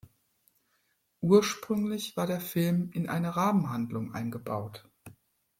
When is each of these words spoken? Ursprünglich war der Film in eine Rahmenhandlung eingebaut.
Ursprünglich 1.21 2.17
war 2.17 2.25
der 2.25 2.41
Film 2.41 2.89
in 2.91 3.07
eine 3.07 3.35
Rahmenhandlung 3.37 4.15
eingebaut. 4.15 4.89